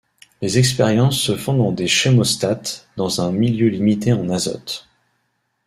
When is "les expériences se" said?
0.41-1.37